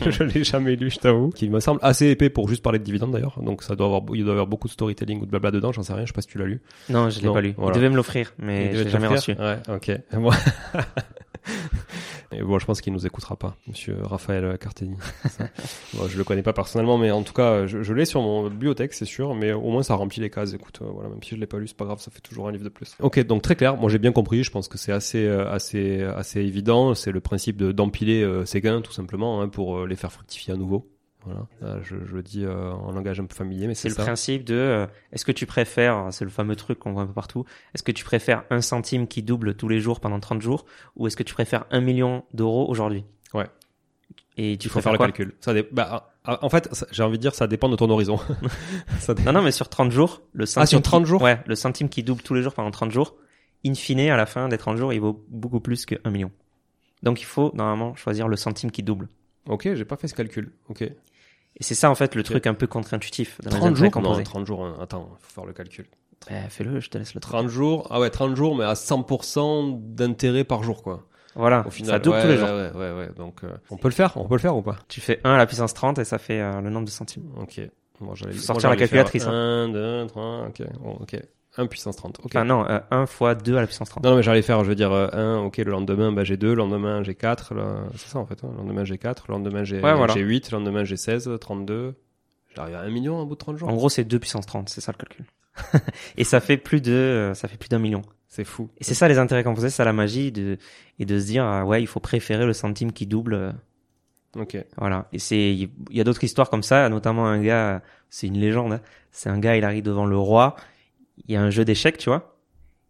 je 0.07 0.23
l'ai 0.23 0.45
jamais 0.45 0.77
lu, 0.77 0.91
je 0.91 0.99
t'avoue, 0.99 1.31
qui 1.31 1.49
me 1.49 1.61
semble 1.61 1.81
assez 1.83 2.07
épais 2.09 2.31
pour 2.31 2.49
juste 2.49 2.63
parler 2.63 2.79
de 2.79 2.85
dividendes 2.85 3.13
d'ailleurs. 3.13 3.41
Donc 3.43 3.63
ça 3.63 3.75
doit 3.75 3.87
avoir, 3.87 4.03
il 4.15 4.23
doit 4.23 4.31
y 4.31 4.33
avoir 4.33 4.47
beaucoup 4.47 4.69
de 4.69 4.73
storytelling 4.73 5.21
ou 5.21 5.27
de 5.27 5.31
blabla 5.31 5.51
dedans. 5.51 5.73
J'en 5.73 5.83
sais 5.83 5.93
rien. 5.93 6.05
Je 6.05 6.09
sais 6.09 6.15
pas 6.15 6.23
si 6.23 6.29
tu 6.29 6.39
l'as 6.39 6.47
lu. 6.47 6.61
Non, 6.89 7.11
je 7.11 7.21
l'ai 7.21 7.33
pas 7.33 7.41
lu. 7.41 7.55
Il 7.59 7.73
devait 7.73 7.91
me 7.91 7.97
l'offrir, 7.97 8.33
mais 8.39 8.75
je 8.75 8.85
l'ai 8.85 8.91
jamais 8.91 9.09
reçu. 9.09 9.33
Ouais, 9.33 9.59
ok. 9.69 9.91
Et 12.33 12.43
bon, 12.43 12.61
je 12.61 12.67
pense 12.67 12.81
qu'il 12.81 12.93
nous 12.93 13.07
écoutera 13.07 13.37
pas, 13.37 13.57
Monsieur 13.67 13.97
Raphaël 14.03 14.57
Carteni. 14.59 14.97
bon, 15.95 16.07
je 16.09 16.17
le 16.17 16.23
connais 16.23 16.43
pas 16.43 16.53
personnellement, 16.53 16.97
mais 16.97 17.11
en 17.11 17.23
tout 17.23 17.33
cas, 17.33 17.67
je, 17.67 17.93
l'ai 17.93 18.05
sur 18.05 18.23
mon 18.23 18.49
bibliothèque, 18.49 18.95
c'est 18.95 19.05
sûr. 19.05 19.35
Mais 19.35 19.53
au 19.53 19.71
moins, 19.71 19.83
ça 19.83 19.95
remplit 19.95 20.21
les 20.21 20.31
cases. 20.31 20.55
Écoute, 20.55 20.79
euh, 20.83 20.87
voilà, 20.93 21.09
même 21.09 21.23
si 21.23 21.31
je 21.31 21.37
l'ai 21.37 21.47
pas 21.47 21.59
lu, 21.59 21.67
c'est 21.67 21.77
pas 21.77 21.85
grave, 21.85 22.01
ça 22.01 22.11
fait 22.11 22.21
toujours 22.21 22.47
un 22.49 22.53
livre 22.53 22.65
de 22.65 22.69
plus. 22.69 22.97
Ok, 23.01 23.19
donc 23.27 23.43
très 23.43 23.57
clair. 23.57 23.77
Moi, 23.77 23.91
j'ai 23.91 23.99
bien 23.99 24.13
compris. 24.13 24.45
Je 24.45 24.51
pense 24.51 24.69
que 24.69 24.79
c'est 24.79 24.93
assez, 24.93 25.27
euh, 25.27 25.51
assez, 25.51 26.03
assez 26.03 26.41
évident. 26.41 26.95
C'est 26.95 27.13
le 27.13 27.21
principe 27.21 27.57
de 27.57 27.73
d'empiler 27.73 28.23
euh, 28.23 28.45
ses 28.45 28.61
gains, 28.61 28.81
tout 28.81 28.93
simplement, 28.93 29.43
hein, 29.43 29.49
pour 29.49 29.87
les 29.87 29.97
faire 29.97 30.13
fructifier 30.13 30.55
à 30.55 30.57
nouveau. 30.57 30.89
Voilà, 31.25 31.83
je, 31.83 31.97
je, 32.07 32.15
le 32.15 32.23
dis 32.23 32.45
euh, 32.45 32.73
en 32.73 32.93
langage 32.93 33.21
un 33.21 33.27
peu 33.27 33.35
familier, 33.35 33.67
mais 33.67 33.75
c'est 33.75 33.89
le 33.91 33.95
principe 33.95 34.45
de 34.45 34.55
euh, 34.55 34.87
est-ce 35.13 35.25
que 35.25 35.33
tu 35.33 35.45
préfères, 35.45 36.09
c'est 36.13 36.25
le 36.25 36.31
fameux 36.31 36.57
truc 36.57 36.79
qu'on 36.79 36.93
voit 36.93 37.03
un 37.03 37.07
peu 37.07 37.13
partout, 37.13 37.45
est-ce 37.75 37.83
que 37.83 37.93
tu 37.93 38.05
préfères 38.05 38.45
un 38.49 38.63
centime 38.63 39.07
qui 39.07 39.23
double 39.23 39.55
tous 39.55 39.69
les 39.69 39.81
jours 39.81 40.01
pendant 40.01 40.19
30 40.19 40.41
jours 40.41 40.65
ou 40.97 41.07
est-ce 41.07 41.17
que 41.17 41.23
tu 41.23 41.35
préfères 41.35 41.67
un 41.71 41.81
million 41.81 42.25
d'euros 42.33 42.67
aujourd'hui? 42.69 43.05
Ouais. 43.35 43.47
Et 44.39 44.57
tu 44.57 44.69
préfères 44.69 44.93
faire 44.93 45.07
le 45.07 45.13
calcul. 45.13 45.35
Ça 45.41 45.53
bah, 45.73 46.11
ah, 46.25 46.39
en 46.43 46.49
fait, 46.49 46.71
j'ai 46.91 47.03
envie 47.03 47.17
de 47.17 47.23
dire, 47.23 47.35
ça 47.35 47.47
dépend 47.47 47.69
de 47.69 47.77
ton 47.77 47.89
horizon. 47.91 48.19
Non, 49.25 49.33
non, 49.33 49.43
mais 49.43 49.53
sur 49.53 49.69
30 49.69 49.91
jours, 49.91 50.23
le 50.33 50.47
centime. 50.47 50.63
Ah, 50.63 50.67
sur 50.67 50.83
30 50.83 51.07
jours? 51.07 51.23
Ouais, 51.23 51.41
le 51.47 51.55
centime 51.55 51.89
qui 51.89 52.03
double 52.03 52.23
tous 52.23 52.35
les 52.35 52.43
jours 52.43 52.55
pendant 52.55 52.71
30 52.71 52.91
jours, 52.91 53.17
in 53.67 53.75
fine, 53.75 54.01
à 54.01 54.17
la 54.17 54.27
fin 54.27 54.49
des 54.49 54.59
30 54.59 54.77
jours, 54.77 54.93
il 54.93 55.01
vaut 55.01 55.25
beaucoup 55.29 55.61
plus 55.61 55.85
que 55.85 55.97
1 56.05 56.11
million. 56.11 56.31
Donc 57.03 57.21
il 57.21 57.25
faut 57.25 57.51
normalement 57.55 57.95
choisir 57.95 58.29
le 58.29 58.37
centime 58.37 58.71
qui 58.71 58.83
double. 58.83 59.09
Ok, 59.47 59.75
j'ai 59.75 59.85
pas 59.85 59.97
fait 59.97 60.09
ce 60.09 60.15
calcul. 60.15 60.53
Ok. 60.69 60.85
Et 61.57 61.63
c'est 61.63 61.75
ça 61.75 61.91
en 61.91 61.95
fait 61.95 62.15
le 62.15 62.23
truc 62.23 62.47
un 62.47 62.55
peu 62.55 62.67
contre-intuitif. 62.67 63.39
30 63.49 63.77
jours 63.77 64.01
Non, 64.01 64.23
30 64.23 64.47
jours, 64.47 64.65
hein. 64.65 64.77
attends, 64.81 65.11
faut 65.21 65.35
faire 65.35 65.45
le 65.45 65.53
calcul. 65.53 65.87
Eh, 66.31 66.49
fais-le, 66.49 66.81
je 66.81 66.91
te 66.91 66.99
laisse 66.99 67.15
le 67.15 67.21
30 67.21 67.49
jours, 67.49 67.87
ah 67.91 67.99
ouais, 67.99 68.11
30 68.11 68.37
jours, 68.37 68.55
mais 68.55 68.65
à 68.65 68.75
100% 68.75 69.95
d'intérêt 69.95 70.45
par 70.45 70.63
jour, 70.63 70.83
quoi. 70.83 71.07
Voilà, 71.35 71.65
Au 71.67 71.71
final, 71.71 71.93
ça 71.93 71.99
double 71.99 72.21
tous 72.21 72.29
les 72.29 72.37
jours. 72.39 72.49
Ouais, 72.49 72.71
ouais, 72.75 72.93
ouais, 72.93 73.11
donc 73.17 73.45
euh, 73.45 73.53
on 73.71 73.77
peut 73.77 73.89
le 73.89 73.95
faire, 73.95 74.17
on 74.17 74.27
peut 74.27 74.35
le 74.35 74.41
faire 74.41 74.57
ou 74.57 74.63
pas? 74.63 74.77
Tu 74.89 75.01
fais 75.01 75.21
1 75.25 75.31
à 75.33 75.39
la 75.39 75.47
puissance 75.47 75.73
30 75.75 75.99
et 75.99 76.05
ça 76.05 76.19
fait 76.19 76.41
euh, 76.41 76.61
le 76.61 76.71
nombre 76.71 76.87
de 76.87 76.91
centimes. 76.91 77.31
Ok. 77.41 77.61
Bon, 78.01 78.15
j'allais 78.15 78.33
sortir 78.35 78.71
la 78.71 78.77
calculatrice. 78.77 79.27
1, 79.27 79.69
2, 79.69 80.07
3, 80.09 80.47
ok. 80.49 80.63
Bon, 80.81 80.93
ok. 81.01 81.17
1 81.57 81.67
puissance 81.67 81.97
30. 81.97 82.21
Okay. 82.21 82.39
Enfin 82.39 82.45
non, 82.45 82.65
euh, 82.69 82.79
1 82.91 83.07
fois 83.07 83.35
2 83.35 83.57
à 83.57 83.61
la 83.61 83.67
puissance 83.67 83.89
30. 83.89 84.05
Non, 84.05 84.17
mais 84.17 84.23
j'allais 84.23 84.43
faire, 84.43 84.63
je 84.63 84.69
veux 84.69 84.75
dire, 84.75 84.93
1, 84.93 84.95
euh, 84.95 85.39
ok, 85.39 85.59
le 85.59 85.71
lendemain, 85.71 86.13
bah, 86.13 86.25
j'ai 86.25 86.37
2, 86.37 86.49
le 86.49 86.55
lendemain, 86.55 87.03
j'ai 87.03 87.15
4, 87.15 87.55
c'est 87.97 88.09
ça 88.09 88.19
en 88.19 88.27
fait, 88.27 88.45
hein. 88.45 88.49
le 88.53 88.59
lendemain, 88.59 88.85
j'ai 88.85 88.99
4, 88.99 89.25
le 89.29 89.33
lendemain, 89.33 89.65
j'ai 89.65 89.81
ouais, 89.81 89.95
voilà. 89.95 90.15
8, 90.15 90.51
le 90.53 90.59
lendemain, 90.59 90.85
j'ai 90.85 90.97
16, 90.97 91.31
32, 91.41 91.95
j'arrive 92.55 92.75
à 92.77 92.81
1 92.81 92.91
million 92.91 93.19
au 93.21 93.27
bout 93.27 93.35
de 93.35 93.41
30 93.41 93.57
jours. 93.57 93.69
En 93.69 93.75
gros, 93.75 93.89
c'est 93.89 94.05
2 94.05 94.19
puissance 94.19 94.47
30, 94.47 94.69
c'est 94.69 94.81
ça 94.81 94.93
le 94.93 94.99
calcul. 94.99 95.25
et 96.17 96.25
ça 96.25 96.41
fait 96.41 96.57
plus 96.57 96.81
de, 96.81 96.93
euh, 96.93 97.35
ça 97.35 97.49
fait 97.49 97.57
plus 97.57 97.69
d'un 97.69 97.79
million. 97.79 98.03
C'est 98.29 98.45
fou. 98.45 98.71
Et 98.79 98.85
c'est 98.85 98.95
ça 98.95 99.09
les 99.09 99.19
intérêts 99.19 99.43
composés, 99.43 99.71
c'est 99.71 99.77
ça 99.77 99.85
la 99.85 99.93
magie 99.93 100.31
de, 100.31 100.57
et 100.99 101.05
de 101.05 101.19
se 101.19 101.27
dire, 101.27 101.45
ah, 101.45 101.65
ouais, 101.65 101.83
il 101.83 101.87
faut 101.87 102.01
préférer 102.01 102.47
le 102.47 102.53
centime 102.53 102.93
qui 102.93 103.07
double. 103.07 103.35
Euh. 103.35 103.53
Ok. 104.37 104.57
Voilà. 104.77 105.09
Et 105.13 105.19
c'est, 105.19 105.53
il 105.53 105.71
y 105.91 106.01
a 106.01 106.05
d'autres 106.05 106.23
histoires 106.23 106.49
comme 106.49 106.63
ça, 106.63 106.89
notamment 106.89 107.27
un 107.27 107.43
gars, 107.43 107.83
c'est 108.09 108.29
une 108.29 108.39
légende, 108.39 108.75
hein. 108.75 108.81
c'est 109.11 109.29
un 109.29 109.39
gars, 109.41 109.57
il 109.57 109.65
arrive 109.65 109.83
devant 109.83 110.07
le 110.07 110.17
roi, 110.17 110.55
il 111.27 111.35
y 111.35 111.37
a 111.37 111.43
un 111.43 111.51
jeu 111.51 111.65
d'échecs, 111.65 111.99
tu 111.99 112.09
vois. 112.09 112.37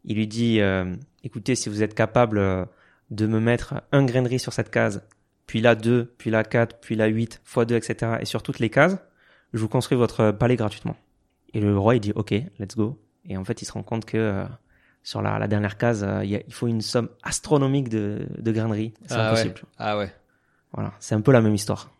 Il 0.04 0.16
lui 0.16 0.26
dit, 0.26 0.60
euh, 0.60 0.94
écoutez, 1.24 1.54
si 1.54 1.68
vous 1.68 1.82
êtes 1.82 1.94
capable 1.94 2.38
euh, 2.38 2.64
de 3.10 3.26
me 3.26 3.40
mettre 3.40 3.82
un 3.92 4.04
grain 4.04 4.22
de 4.22 4.28
riz 4.28 4.38
sur 4.38 4.52
cette 4.52 4.70
case, 4.70 5.02
puis 5.46 5.60
là 5.60 5.74
2, 5.74 6.14
puis 6.16 6.30
là 6.30 6.44
4, 6.44 6.78
puis 6.80 6.94
là 6.94 7.06
8, 7.06 7.40
fois 7.44 7.64
2, 7.64 7.74
etc. 7.76 8.12
et 8.20 8.24
sur 8.24 8.42
toutes 8.42 8.60
les 8.60 8.70
cases, 8.70 8.98
je 9.52 9.58
vous 9.58 9.68
construis 9.68 9.98
votre 9.98 10.30
palais 10.30 10.56
gratuitement. 10.56 10.96
Et 11.52 11.60
le 11.60 11.76
roi, 11.76 11.96
il 11.96 12.00
dit, 12.00 12.12
OK, 12.14 12.30
let's 12.58 12.76
go. 12.76 13.00
Et 13.24 13.36
en 13.36 13.44
fait, 13.44 13.60
il 13.62 13.64
se 13.64 13.72
rend 13.72 13.82
compte 13.82 14.04
que 14.04 14.16
euh, 14.16 14.44
sur 15.02 15.22
la, 15.22 15.38
la, 15.38 15.48
dernière 15.48 15.76
case, 15.76 16.04
euh, 16.04 16.24
il, 16.24 16.42
il, 16.46 16.52
faut 16.52 16.66
une 16.66 16.80
somme 16.80 17.08
astronomique 17.22 17.88
de, 17.88 18.26
de 18.38 18.52
grainerie. 18.52 18.94
C'est 19.06 19.14
ah 19.14 19.28
impossible. 19.28 19.54
Ouais. 19.54 19.68
Ah 19.78 19.98
ouais. 19.98 20.12
Voilà, 20.72 20.92
c'est 21.00 21.14
un 21.14 21.20
peu 21.20 21.32
la 21.32 21.40
même 21.40 21.54
histoire. 21.54 21.90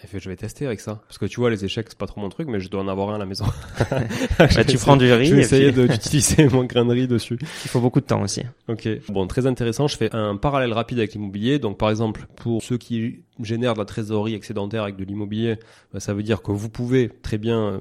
Putain, 0.00 0.18
je 0.18 0.28
vais 0.28 0.36
tester 0.36 0.66
avec 0.66 0.80
ça. 0.80 1.02
Parce 1.06 1.18
que 1.18 1.26
tu 1.26 1.40
vois, 1.40 1.50
les 1.50 1.64
échecs, 1.64 1.86
c'est 1.88 1.98
pas 1.98 2.06
trop 2.06 2.20
mon 2.20 2.28
truc, 2.28 2.48
mais 2.48 2.60
je 2.60 2.68
dois 2.68 2.80
en 2.80 2.88
avoir 2.88 3.10
un 3.10 3.14
à 3.16 3.18
la 3.18 3.26
maison. 3.26 3.46
bah, 4.38 4.48
tu 4.48 4.60
essayer, 4.60 4.78
prends 4.78 4.96
du 4.96 5.12
riz. 5.12 5.26
Je 5.26 5.34
vais 5.34 5.40
essayer 5.42 5.72
puis... 5.72 5.88
d'utiliser 5.88 6.48
mon 6.52 6.64
grain 6.64 6.84
de 6.84 6.92
riz 6.92 7.08
dessus. 7.08 7.38
Il 7.64 7.68
faut 7.68 7.80
beaucoup 7.80 8.00
de 8.00 8.06
temps 8.06 8.22
aussi. 8.22 8.42
Ok. 8.68 8.88
Bon, 9.08 9.26
très 9.26 9.46
intéressant. 9.46 9.88
Je 9.88 9.96
fais 9.96 10.14
un 10.14 10.36
parallèle 10.36 10.72
rapide 10.72 10.98
avec 10.98 11.12
l'immobilier. 11.12 11.58
Donc, 11.58 11.78
par 11.78 11.90
exemple, 11.90 12.26
pour 12.36 12.62
ceux 12.62 12.78
qui 12.78 13.20
génèrent 13.40 13.74
de 13.74 13.78
la 13.78 13.84
trésorerie 13.84 14.34
excédentaire 14.34 14.82
avec 14.82 14.96
de 14.96 15.04
l'immobilier, 15.04 15.56
bah, 15.92 16.00
ça 16.00 16.14
veut 16.14 16.22
dire 16.22 16.42
que 16.42 16.52
vous 16.52 16.68
pouvez 16.68 17.08
très 17.08 17.38
bien 17.38 17.80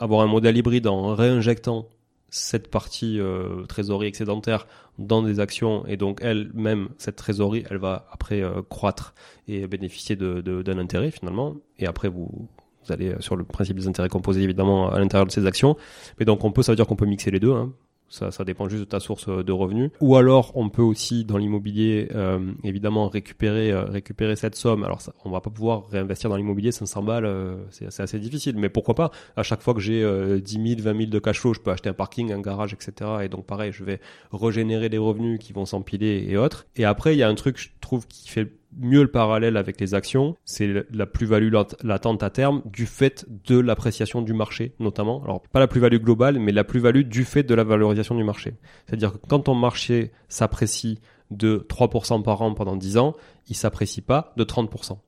avoir 0.00 0.22
un 0.22 0.26
modèle 0.26 0.56
hybride 0.56 0.86
en 0.86 1.14
réinjectant 1.14 1.86
cette 2.30 2.70
partie 2.70 3.20
euh, 3.20 3.64
trésorerie 3.66 4.06
excédentaire 4.06 4.66
dans 4.98 5.22
des 5.22 5.40
actions 5.40 5.86
et 5.86 5.96
donc 5.96 6.20
elle-même 6.22 6.88
cette 6.98 7.16
trésorerie 7.16 7.64
elle 7.70 7.78
va 7.78 8.06
après 8.12 8.42
euh, 8.42 8.62
croître 8.68 9.14
et 9.46 9.66
bénéficier 9.66 10.16
de, 10.16 10.40
de, 10.40 10.62
d'un 10.62 10.78
intérêt 10.78 11.10
finalement 11.10 11.56
et 11.78 11.86
après 11.86 12.08
vous, 12.08 12.48
vous 12.84 12.92
allez 12.92 13.14
sur 13.20 13.36
le 13.36 13.44
principe 13.44 13.78
des 13.78 13.88
intérêts 13.88 14.08
composés 14.08 14.42
évidemment 14.42 14.90
à 14.90 14.98
l'intérieur 14.98 15.26
de 15.26 15.32
ces 15.32 15.46
actions 15.46 15.76
mais 16.18 16.26
donc 16.26 16.44
on 16.44 16.52
peut 16.52 16.62
ça 16.62 16.72
veut 16.72 16.76
dire 16.76 16.86
qu'on 16.86 16.96
peut 16.96 17.06
mixer 17.06 17.30
les 17.30 17.40
deux 17.40 17.52
hein. 17.52 17.72
Ça, 18.08 18.30
ça 18.30 18.44
dépend 18.44 18.68
juste 18.68 18.80
de 18.80 18.88
ta 18.88 19.00
source 19.00 19.28
de 19.28 19.52
revenus. 19.52 19.90
Ou 20.00 20.16
alors, 20.16 20.52
on 20.54 20.70
peut 20.70 20.82
aussi 20.82 21.24
dans 21.24 21.36
l'immobilier, 21.36 22.08
euh, 22.14 22.38
évidemment, 22.64 23.08
récupérer 23.08 23.70
euh, 23.70 23.84
récupérer 23.84 24.36
cette 24.36 24.54
somme. 24.54 24.84
Alors, 24.84 25.00
ça, 25.00 25.12
on 25.24 25.30
va 25.30 25.40
pas 25.40 25.50
pouvoir 25.50 25.88
réinvestir 25.88 26.30
dans 26.30 26.36
l'immobilier 26.36 26.72
500 26.72 27.02
balles, 27.02 27.26
euh, 27.26 27.56
c'est 27.70 28.00
assez 28.00 28.18
difficile. 28.18 28.56
Mais 28.56 28.68
pourquoi 28.68 28.94
pas? 28.94 29.10
À 29.36 29.42
chaque 29.42 29.60
fois 29.60 29.74
que 29.74 29.80
j'ai 29.80 30.02
euh, 30.02 30.40
10 30.40 30.76
000, 30.76 30.82
20 30.82 30.96
000 30.98 31.10
de 31.10 31.18
cash 31.18 31.40
flow, 31.40 31.54
je 31.54 31.60
peux 31.60 31.70
acheter 31.70 31.88
un 31.88 31.94
parking, 31.94 32.32
un 32.32 32.40
garage, 32.40 32.72
etc. 32.72 33.10
Et 33.24 33.28
donc, 33.28 33.46
pareil, 33.46 33.72
je 33.72 33.84
vais 33.84 34.00
régénérer 34.32 34.88
des 34.88 34.98
revenus 34.98 35.38
qui 35.38 35.52
vont 35.52 35.66
s'empiler 35.66 36.26
et 36.28 36.36
autres. 36.36 36.66
Et 36.76 36.84
après, 36.84 37.14
il 37.14 37.18
y 37.18 37.22
a 37.22 37.28
un 37.28 37.34
truc, 37.34 37.72
trouve, 37.88 38.06
qui 38.06 38.28
fait 38.28 38.52
mieux 38.78 39.02
le 39.02 39.10
parallèle 39.10 39.56
avec 39.56 39.80
les 39.80 39.94
actions, 39.94 40.36
c'est 40.44 40.86
la 40.90 41.06
plus-value 41.06 41.52
latente 41.82 42.22
à 42.22 42.30
terme 42.30 42.62
du 42.66 42.86
fait 42.86 43.26
de 43.46 43.58
l'appréciation 43.58 44.20
du 44.20 44.34
marché, 44.34 44.74
notamment. 44.78 45.22
Alors, 45.24 45.40
pas 45.40 45.58
la 45.58 45.66
plus-value 45.66 45.96
globale, 45.96 46.38
mais 46.38 46.52
la 46.52 46.64
plus-value 46.64 47.02
du 47.02 47.24
fait 47.24 47.42
de 47.42 47.54
la 47.54 47.64
valorisation 47.64 48.14
du 48.14 48.24
marché. 48.24 48.54
C'est-à-dire 48.86 49.12
que 49.12 49.18
quand 49.26 49.40
ton 49.40 49.54
marché 49.54 50.12
s'apprécie 50.28 51.00
de 51.30 51.66
3% 51.68 52.22
par 52.22 52.42
an 52.42 52.54
pendant 52.54 52.76
10 52.76 52.98
ans, 52.98 53.14
il 53.48 53.56
s'apprécie 53.56 54.02
pas 54.02 54.32
de 54.36 54.44
30% 54.44 54.98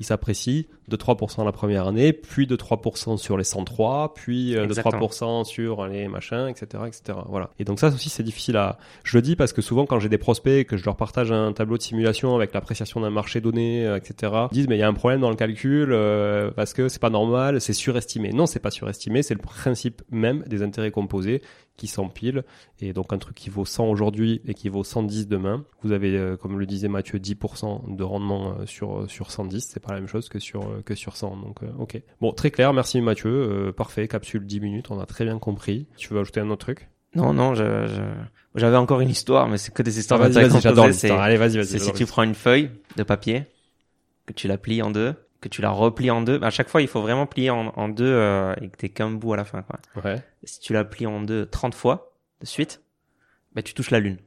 il 0.00 0.04
s'apprécie 0.04 0.66
de 0.88 0.96
3% 0.96 1.44
la 1.44 1.52
première 1.52 1.86
année, 1.86 2.12
puis 2.12 2.46
de 2.46 2.56
3% 2.56 3.16
sur 3.16 3.36
les 3.36 3.44
103, 3.44 4.14
puis 4.14 4.56
euh, 4.56 4.64
Exactement. 4.64 5.06
de 5.06 5.12
3% 5.12 5.44
sur 5.44 5.86
les 5.86 6.08
machins, 6.08 6.48
etc., 6.48 6.84
etc. 6.86 7.18
Voilà. 7.28 7.50
Et 7.58 7.64
donc 7.64 7.78
ça 7.78 7.88
aussi 7.88 8.08
c'est 8.08 8.22
difficile 8.22 8.56
à. 8.56 8.78
Je 9.04 9.16
le 9.16 9.22
dis 9.22 9.36
parce 9.36 9.52
que 9.52 9.62
souvent 9.62 9.86
quand 9.86 10.00
j'ai 10.00 10.08
des 10.08 10.18
prospects 10.18 10.52
et 10.52 10.64
que 10.64 10.76
je 10.76 10.84
leur 10.84 10.96
partage 10.96 11.30
un 11.32 11.52
tableau 11.52 11.76
de 11.76 11.82
simulation 11.82 12.34
avec 12.34 12.52
l'appréciation 12.52 13.00
d'un 13.00 13.10
marché 13.10 13.40
donné, 13.40 13.86
euh, 13.86 13.96
etc. 13.96 14.32
Ils 14.50 14.54
disent 14.54 14.68
mais 14.68 14.76
il 14.76 14.80
y 14.80 14.82
a 14.82 14.88
un 14.88 14.94
problème 14.94 15.20
dans 15.20 15.30
le 15.30 15.36
calcul 15.36 15.92
euh, 15.92 16.50
parce 16.50 16.74
que 16.74 16.88
c'est 16.88 17.00
pas 17.00 17.10
normal, 17.10 17.60
c'est 17.60 17.72
surestimé. 17.72 18.30
Non, 18.32 18.46
c'est 18.46 18.60
pas 18.60 18.70
surestimé, 18.70 19.22
c'est 19.22 19.34
le 19.34 19.40
principe 19.40 20.02
même 20.10 20.42
des 20.46 20.62
intérêts 20.62 20.90
composés 20.90 21.42
qui 21.80 21.86
s'empilent 21.86 22.44
et 22.80 22.92
donc 22.92 23.10
un 23.14 23.18
truc 23.18 23.34
qui 23.34 23.48
vaut 23.48 23.64
100 23.64 23.86
aujourd'hui 23.86 24.42
et 24.46 24.52
qui 24.52 24.68
vaut 24.68 24.84
110 24.84 25.28
demain. 25.28 25.64
Vous 25.82 25.92
avez, 25.92 26.14
euh, 26.14 26.36
comme 26.36 26.58
le 26.58 26.66
disait 26.66 26.88
Mathieu, 26.88 27.18
10% 27.18 27.96
de 27.96 28.04
rendement 28.04 28.50
euh, 28.50 28.66
sur 28.66 29.10
sur 29.10 29.30
110. 29.30 29.66
C'est 29.66 29.80
pas 29.80 29.94
la 29.94 30.00
même 30.00 30.08
chose 30.08 30.28
que 30.28 30.38
sur 30.38 30.60
euh, 30.60 30.82
que 30.84 30.94
sur 30.94 31.16
100. 31.16 31.38
Donc 31.38 31.60
ok. 31.78 32.00
Bon, 32.20 32.32
très 32.32 32.50
clair. 32.50 32.74
Merci 32.74 33.00
Mathieu. 33.00 33.72
parfait. 33.74 34.08
Capsule 34.08 34.44
10 34.44 34.60
minutes. 34.60 34.90
On 34.90 35.00
a 35.00 35.06
très 35.06 35.24
bien 35.24 35.38
compris. 35.38 35.86
Tu 35.96 36.12
veux 36.12 36.20
ajouter 36.20 36.40
un 36.40 36.50
autre 36.50 36.66
truc? 36.66 36.88
Non, 37.14 37.32
non. 37.32 37.54
Je, 37.54 37.64
je... 37.86 38.02
j'avais 38.56 38.76
encore 38.76 39.00
une 39.00 39.08
histoire, 39.08 39.48
mais 39.48 39.56
c'est 39.56 39.72
que 39.72 39.82
des 39.82 39.98
histoires. 39.98 40.20
Ah, 40.22 40.28
vas-y, 40.28 40.48
vas-y, 40.48 40.60
j'adore. 40.60 40.84
Allez, 40.84 41.38
vas-y, 41.38 41.56
vas-y. 41.56 41.66
C'est 41.66 41.78
si 41.78 41.92
tu 41.94 42.04
prends 42.04 42.24
une 42.24 42.34
feuille 42.34 42.70
de 42.96 43.02
papier 43.02 43.46
que 44.26 44.34
tu 44.34 44.48
la 44.48 44.58
plies 44.58 44.82
en 44.82 44.90
deux 44.90 45.14
que 45.40 45.48
tu 45.48 45.62
la 45.62 45.70
replies 45.70 46.10
en 46.10 46.22
deux. 46.22 46.38
À 46.42 46.50
chaque 46.50 46.68
fois, 46.68 46.82
il 46.82 46.88
faut 46.88 47.00
vraiment 47.00 47.26
plier 47.26 47.50
en, 47.50 47.68
en 47.76 47.88
deux 47.88 48.04
euh, 48.06 48.54
et 48.60 48.68
que 48.68 48.76
t'aies 48.76 48.88
qu'un 48.90 49.10
bout 49.10 49.32
à 49.32 49.36
la 49.36 49.44
fin. 49.44 49.62
Quoi. 49.62 49.78
Ouais. 50.04 50.22
Si 50.44 50.60
tu 50.60 50.72
la 50.72 50.84
plies 50.84 51.06
en 51.06 51.20
deux 51.22 51.46
30 51.46 51.74
fois 51.74 52.12
de 52.40 52.46
suite, 52.46 52.82
bah, 53.54 53.62
tu 53.62 53.74
touches 53.74 53.90
la 53.90 54.00
lune. 54.00 54.18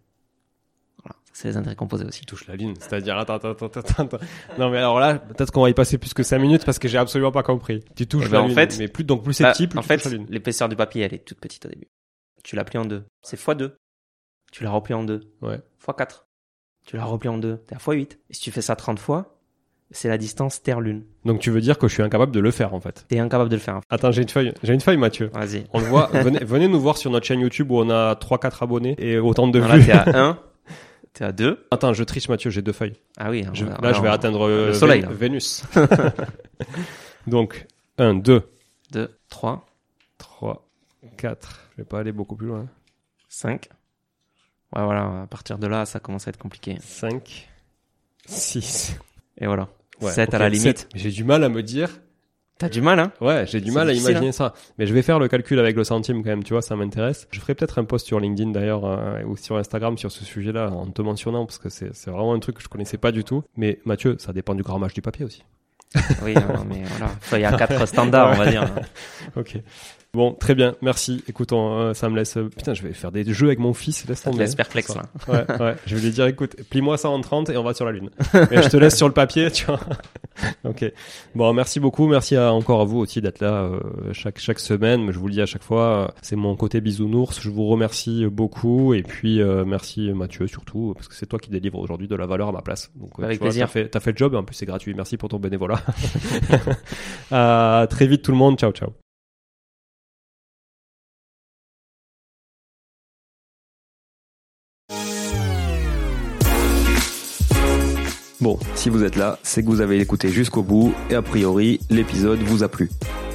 Voilà. 1.04 1.16
C'est 1.32 1.48
les 1.50 1.58
intérêts 1.58 1.76
composés 1.76 2.06
aussi. 2.06 2.22
Tu 2.22 2.26
touches 2.26 2.48
la 2.48 2.56
lune. 2.56 2.74
C'est-à-dire, 2.80 3.18
attends, 3.18 3.36
attends, 3.36 3.52
attends, 3.52 3.66
attends, 3.80 4.04
attends. 4.04 4.18
Non, 4.58 4.70
mais 4.70 4.78
alors 4.78 5.00
là, 5.00 5.20
peut-être 5.20 5.52
qu'on 5.52 5.62
va 5.62 5.70
y 5.70 5.74
passer 5.74 5.98
plus 5.98 6.14
que 6.14 6.24
5 6.24 6.40
minutes 6.40 6.66
parce 6.66 6.80
que 6.80 6.88
j'ai 6.88 6.98
absolument 6.98 7.32
pas 7.32 7.44
compris. 7.44 7.84
Tu 7.96 8.08
touches 8.08 8.30
bah, 8.30 8.38
la 8.38 8.44
en 8.44 8.48
lune. 8.48 8.56
Fait, 8.56 8.78
mais 8.80 8.88
plus, 8.88 9.04
donc 9.04 9.24
plus 9.24 9.34
c'est 9.34 9.44
bah, 9.44 9.52
petit, 9.54 9.68
plus 9.68 9.78
en 9.78 9.82
tu 9.82 9.88
fait, 9.88 9.98
touches 9.98 10.12
la 10.12 10.18
lune. 10.18 10.28
l'épaisseur 10.30 10.68
du 10.70 10.76
papier, 10.76 11.04
elle 11.04 11.14
est 11.14 11.26
toute 11.26 11.40
petite 11.40 11.66
au 11.66 11.70
début. 11.70 11.88
Tu 12.44 12.56
la 12.56 12.64
plies 12.64 12.80
en 12.80 12.86
deux. 12.86 13.04
C'est 13.22 13.40
x 13.40 13.56
2. 13.56 13.78
Tu 14.52 14.64
la 14.64 14.72
replies 14.72 14.94
en 14.96 15.04
deux. 15.04 15.22
Ouais. 15.42 15.56
x 15.80 15.88
4. 15.98 16.28
Tu 16.86 16.98
la 16.98 17.06
replies 17.06 17.30
en 17.30 17.38
deux. 17.38 17.58
T'es 17.68 17.76
à 17.76 17.78
x 17.78 17.86
8. 17.88 18.20
Et 18.30 18.34
si 18.34 18.42
tu 18.42 18.52
fais 18.52 18.62
ça 18.62 18.76
30 18.76 19.00
fois, 19.00 19.40
c'est 19.92 20.10
la 20.10 20.18
distance 20.18 20.62
Terre-Lune. 20.64 21.04
Donc 21.26 21.40
tu 21.40 21.52
veux 21.52 21.62
dire 21.62 21.78
que 21.78 21.88
je 21.88 21.94
suis 21.94 22.04
incapable 22.04 22.32
de 22.32 22.40
le 22.40 22.52
faire 22.52 22.74
en 22.74 22.80
fait. 22.80 23.06
T'es 23.08 23.20
incapable 23.20 23.50
de 23.50 23.56
le 23.56 23.62
faire. 23.62 23.80
Attends, 23.90 24.12
j'ai 24.12 24.22
une 24.24 24.30
feuille, 24.30 24.54
j'ai 24.64 24.74
une 24.74 24.82
feuille 24.82 24.98
Mathieu. 24.98 25.30
Vas-y. 25.34 25.66
On 25.74 25.80
le 25.80 25.86
voit, 25.86 26.08
venez, 26.14 26.40
venez 26.44 26.68
nous 26.68 26.80
voir 26.80 26.98
sur 26.98 27.12
notre 27.12 27.26
chaîne 27.26 27.40
YouTube 27.42 27.70
où 27.72 27.78
on 27.80 27.90
a 27.90 28.14
3-4 28.16 28.64
abonnés 28.64 28.96
et 28.98 29.18
autant 29.20 29.48
de 29.48 29.60
Voilà, 29.60 29.78
vues. 29.78 29.86
t'es 29.86 29.92
à 29.92 30.04
1. 30.30 30.40
T'es 31.14 31.26
à 31.26 31.32
2. 31.32 31.68
Attends, 31.70 31.94
je 31.94 32.04
triche 32.04 32.28
Mathieu, 32.28 32.50
j'ai 32.50 32.64
deux 32.64 32.72
feuilles. 32.74 32.96
Ah 33.18 33.30
oui. 33.30 33.46
Je- 33.54 33.66
on- 33.66 33.70
là, 33.70 33.76
alors, 33.76 33.94
je 33.94 34.02
vais 34.02 34.10
atteindre 34.10 34.48
le 34.48 34.54
euh, 34.54 34.74
soleil, 34.74 35.02
Vé- 35.02 35.06
là. 35.06 35.10
Vénus. 35.12 35.64
Donc 37.28 37.68
1, 37.98 38.16
2, 38.16 38.42
2, 38.92 39.16
3, 39.30 39.66
3, 40.18 40.68
4. 41.18 41.60
Je 41.72 41.78
vais 41.84 41.86
pas 41.86 42.00
aller 42.00 42.12
beaucoup 42.12 42.36
plus 42.36 42.48
loin. 42.48 42.68
5. 43.30 43.70
Ouais, 44.76 44.84
voilà. 44.84 45.22
À 45.24 45.28
partir 45.28 45.58
de 45.60 45.68
là, 45.68 45.86
ça 45.86 46.00
commence 46.00 46.28
à 46.28 46.30
être 46.32 46.38
compliqué. 46.38 46.78
5, 46.82 47.48
6. 48.26 48.98
Et 49.40 49.48
voilà. 49.48 49.70
Ouais, 50.02 50.12
7 50.12 50.30
ok, 50.30 50.34
à 50.36 50.40
la 50.40 50.50
limite. 50.50 50.90
J'ai 50.96 51.12
du 51.12 51.24
mal 51.24 51.44
à 51.44 51.50
me 51.50 51.64
dire. 51.64 51.90
T'as 52.60 52.70
du 52.70 52.82
mal, 52.82 53.00
hein 53.00 53.12
Ouais, 53.20 53.46
j'ai 53.48 53.60
du 53.62 53.72
mal 53.72 53.90
à 53.90 53.94
imaginer 53.94 54.32
ça. 54.32 54.54
Mais 54.78 54.86
je 54.86 54.94
vais 54.94 55.02
faire 55.02 55.18
le 55.18 55.28
calcul 55.28 55.60
avec 55.60 55.76
le 55.76 55.84
centime 55.84 56.24
quand 56.24 56.30
même, 56.30 56.44
tu 56.44 56.54
vois, 56.54 56.62
ça 56.62 56.76
m'intéresse. 56.76 57.28
Je 57.32 57.40
ferai 57.40 57.56
peut-être 57.56 57.80
un 57.80 57.84
post 57.84 58.06
sur 58.06 58.20
LinkedIn 58.20 58.52
d'ailleurs 58.52 58.86
euh, 58.86 59.24
ou 59.24 59.36
sur 59.36 59.58
Instagram 59.58 59.98
sur 59.98 60.12
ce 60.12 60.24
sujet-là 60.24 60.70
en 60.70 60.86
te 60.86 61.02
mentionnant 61.02 61.46
parce 61.46 61.58
que 61.58 61.70
c'est 61.70 61.94
c'est 61.96 62.12
vraiment 62.12 62.34
un 62.34 62.40
truc 62.40 62.58
que 62.58 62.64
je 62.64 62.70
connaissais 62.70 62.98
pas 62.98 63.12
du 63.12 63.24
tout. 63.24 63.44
Mais 63.58 63.80
Mathieu, 63.86 64.18
ça 64.20 64.34
dépend 64.34 64.54
du 64.54 64.62
grammage 64.62 64.94
du 64.94 65.02
papier 65.02 65.26
aussi. 65.26 65.44
Oui, 66.24 66.34
non, 66.36 66.64
mais 66.70 66.82
voilà. 66.88 67.12
Feuille 67.22 67.46
à 67.46 67.54
4 67.54 67.86
standards, 67.88 68.32
on 68.34 68.36
va 68.44 68.50
dire. 68.50 68.66
Ok. 69.36 69.58
Bon, 70.16 70.32
très 70.32 70.54
bien, 70.54 70.76
merci. 70.84 71.24
Écoute, 71.28 71.54
on, 71.54 71.80
euh, 71.80 71.94
ça 71.96 72.08
me 72.08 72.16
laisse. 72.16 72.38
euh, 72.38 72.48
Putain, 72.48 72.76
je 72.76 72.84
vais 72.84 72.94
faire 72.94 73.12
des 73.12 73.24
jeux 73.34 73.48
avec 73.48 73.58
mon 73.58 73.74
fils. 73.74 74.08
Laisse 74.08 74.20
Ça 74.20 74.30
te 74.30 74.38
laisse 74.38 74.54
perplexe, 74.54 74.94
là. 74.96 75.02
Ouais, 75.28 75.44
ouais. 75.60 75.76
Je 75.88 75.96
vais 75.96 76.02
lui 76.04 76.12
dire, 76.12 76.28
écoute, 76.28 76.56
plie-moi 76.70 76.98
ça 77.00 77.10
en 77.10 77.20
30 77.20 77.50
et 77.50 77.58
on 77.58 77.64
va 77.64 77.74
sur 77.74 77.86
la 77.86 77.94
lune. 77.94 78.12
Mais 78.52 78.62
je 78.62 78.70
te 78.70 78.78
laisse 78.78 78.96
sur 78.96 79.08
le 79.08 79.14
papier, 79.16 79.50
tu 79.50 79.66
vois. 79.66 79.80
ok. 80.66 80.86
Bon, 81.34 81.52
merci 81.54 81.80
beaucoup. 81.80 82.08
Merci 82.08 82.36
à, 82.36 82.54
encore 82.54 82.82
à 82.82 82.86
vous 82.86 83.00
aussi 83.00 83.22
d'être 83.22 83.40
là 83.40 83.64
euh, 83.64 83.80
chaque 84.14 84.38
chaque 84.38 84.60
semaine. 84.60 85.12
Je 85.12 85.18
vous 85.18 85.26
le 85.26 85.34
dis 85.34 85.42
à 85.42 85.48
chaque 85.48 85.64
fois, 85.64 86.14
c'est 86.22 86.36
mon 86.36 86.56
côté 86.56 86.80
bisounours. 86.80 87.40
Je 87.42 87.50
vous 87.50 87.66
remercie 87.66 88.28
beaucoup 88.28 88.94
et 88.94 89.02
puis 89.02 89.42
euh, 89.42 89.66
merci 89.66 90.12
Mathieu 90.14 90.46
surtout 90.46 90.94
parce 90.96 91.08
que 91.08 91.16
c'est 91.16 91.26
toi 91.26 91.40
qui 91.40 91.50
délivre 91.50 91.80
aujourd'hui 91.80 92.08
de 92.08 92.16
la 92.16 92.28
valeur 92.28 92.50
à 92.50 92.52
ma 92.52 92.62
place. 92.62 92.92
Donc 92.96 93.12
Avec 93.18 93.38
tu 93.38 93.40
vois, 93.40 93.48
plaisir. 93.48 93.68
T'as 93.92 94.00
fait, 94.00 94.12
le 94.12 94.18
job 94.18 94.36
en 94.36 94.44
plus 94.44 94.56
c'est 94.56 94.68
gratuit. 94.68 94.94
Merci 94.94 95.18
pour 95.18 95.30
ton 95.30 95.40
bénévolat. 95.40 95.80
À 97.32 97.88
très 97.90 98.08
vite 98.08 98.22
tout 98.22 98.32
le 98.32 98.38
monde. 98.38 98.58
Ciao, 98.58 98.72
ciao. 98.72 98.94
Bon, 108.44 108.60
si 108.76 108.90
vous 108.90 109.06
êtes 109.06 109.16
là, 109.16 109.40
c'est 109.42 109.64
que 109.64 109.68
vous 109.68 109.80
avez 109.80 110.02
écouté 110.02 110.28
jusqu'au 110.28 110.64
bout 110.64 110.94
et 111.10 111.16
a 111.16 111.22
priori, 111.22 111.80
l'épisode 111.90 112.40
vous 112.40 112.62
a 112.64 112.68
plu. 112.68 112.90